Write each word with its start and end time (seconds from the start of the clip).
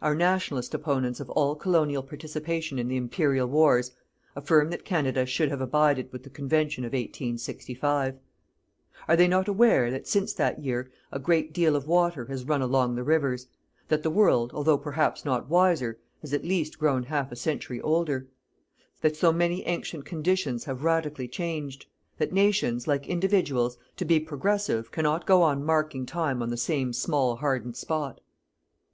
Our 0.00 0.14
"Nationalist" 0.14 0.74
opponents 0.74 1.18
of 1.18 1.28
all 1.30 1.56
colonial 1.56 2.04
participation 2.04 2.78
in 2.78 2.86
the 2.86 2.96
Imperial 2.96 3.48
wars, 3.48 3.90
affirm 4.36 4.70
that 4.70 4.84
Canada 4.84 5.26
should 5.26 5.50
have 5.50 5.60
abided 5.60 6.12
with 6.12 6.22
the 6.22 6.30
convention 6.30 6.84
of 6.84 6.92
1865. 6.92 8.14
Are 9.08 9.16
they 9.16 9.26
not 9.26 9.48
aware 9.48 9.90
that, 9.90 10.06
since 10.06 10.32
that 10.34 10.60
year, 10.62 10.88
a 11.10 11.18
great 11.18 11.52
deal 11.52 11.74
of 11.74 11.88
water 11.88 12.26
has 12.26 12.44
run 12.44 12.62
along 12.62 12.94
the 12.94 13.02
rivers; 13.02 13.48
that 13.88 14.04
the 14.04 14.10
world, 14.10 14.52
although 14.54 14.78
perhaps 14.78 15.24
not 15.24 15.48
wiser, 15.48 15.98
has 16.20 16.32
at 16.32 16.44
least 16.44 16.78
grown 16.78 17.02
half 17.02 17.32
a 17.32 17.36
century 17.36 17.80
older; 17.80 18.28
that 19.00 19.16
so 19.16 19.32
many 19.32 19.66
ancient 19.66 20.04
conditions 20.04 20.62
have 20.66 20.84
radically 20.84 21.26
changed; 21.26 21.86
that 22.18 22.32
nations, 22.32 22.86
like 22.86 23.08
individuals, 23.08 23.76
to 23.96 24.04
be 24.04 24.20
progressive, 24.20 24.92
cannot 24.92 25.26
go 25.26 25.42
on 25.42 25.64
marking 25.64 26.06
time 26.06 26.40
on 26.40 26.50
the 26.50 26.56
same 26.56 26.92
small 26.92 27.34
hardened 27.34 27.74
spot? 27.76 28.20